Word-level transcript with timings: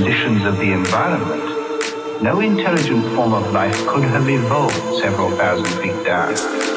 conditions 0.00 0.46
of 0.46 0.56
the 0.56 0.72
environment, 0.72 2.22
no 2.22 2.40
intelligent 2.40 3.04
form 3.14 3.34
of 3.34 3.52
life 3.52 3.86
could 3.86 4.02
have 4.02 4.26
evolved 4.30 4.98
several 4.98 5.30
thousand 5.32 5.68
feet 5.82 6.06
down. 6.06 6.69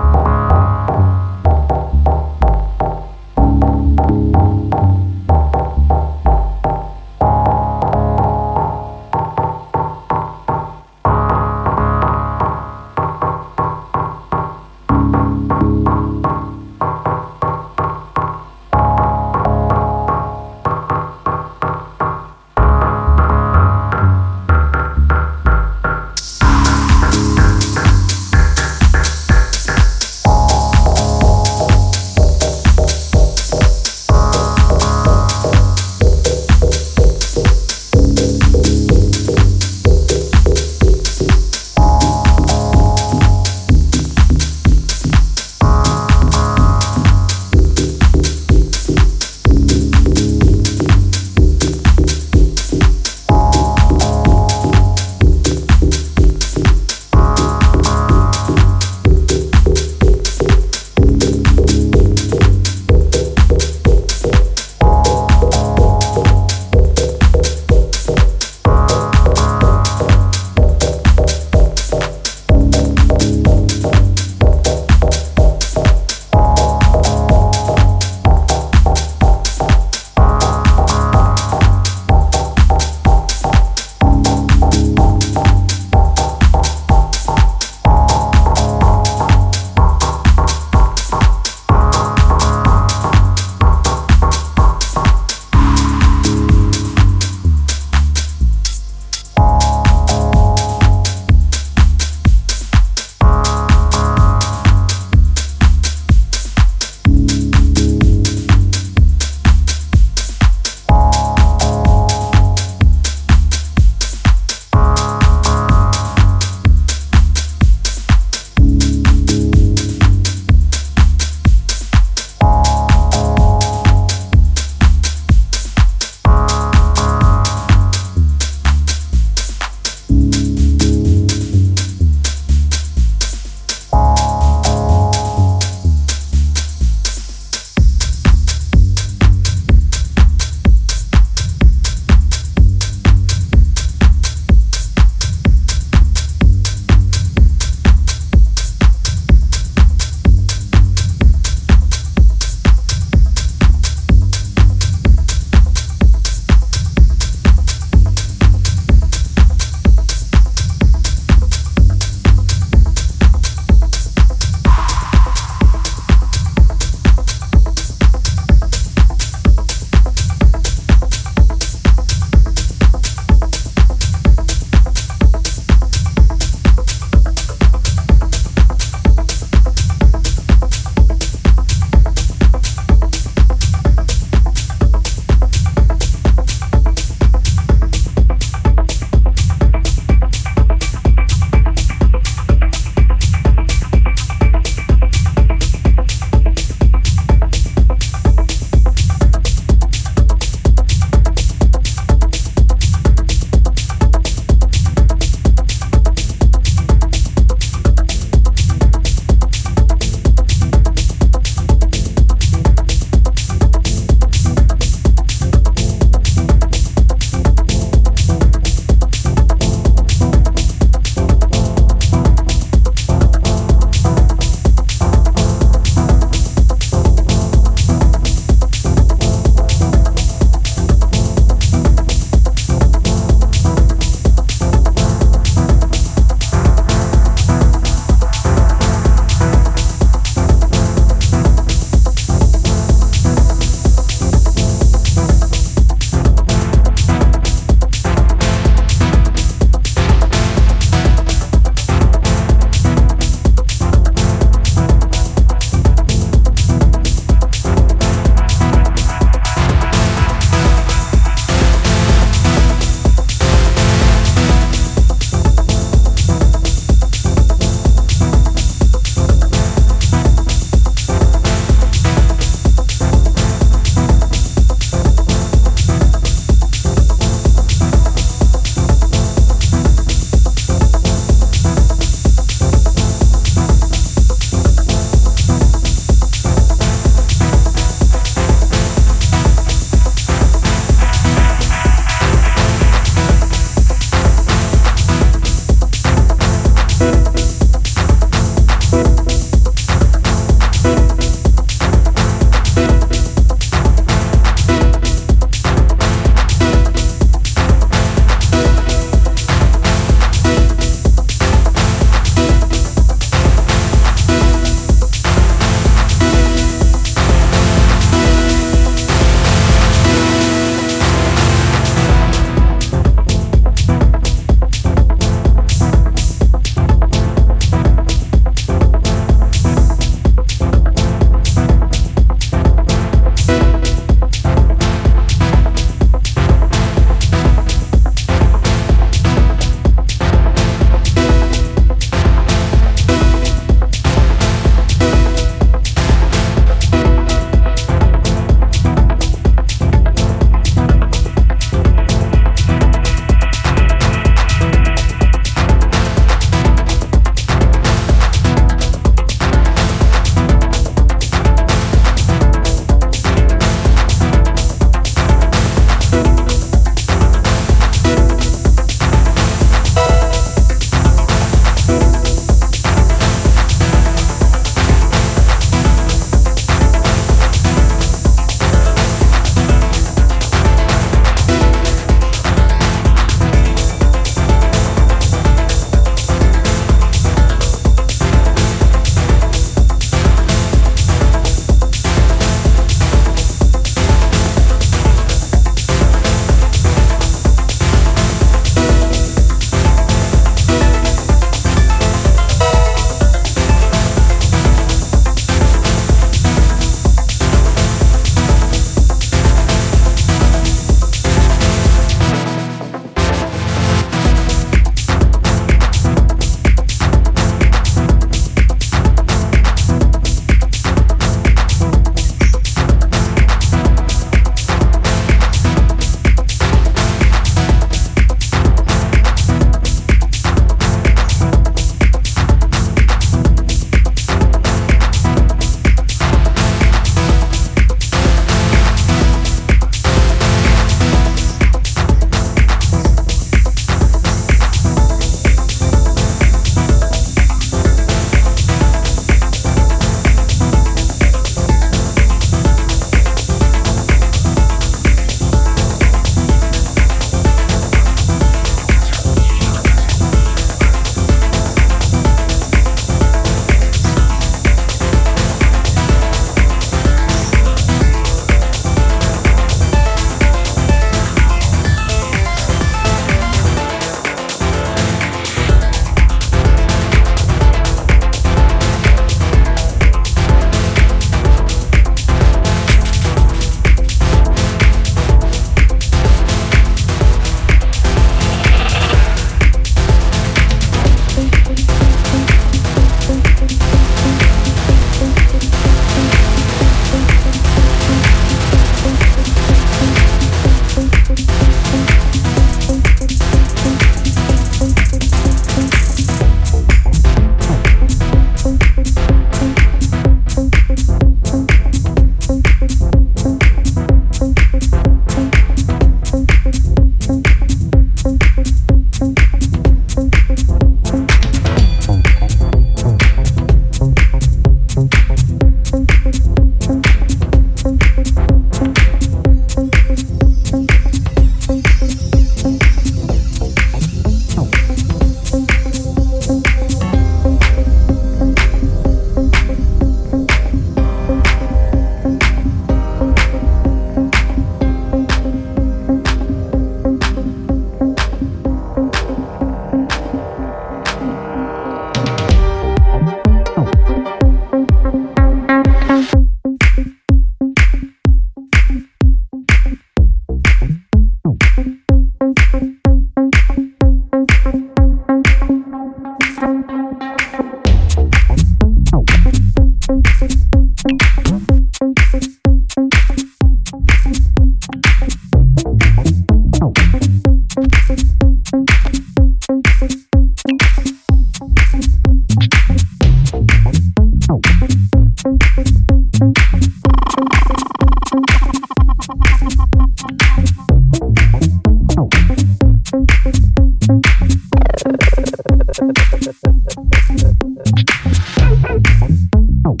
Thank 599.94 600.00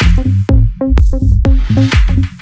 you. 2.18 2.35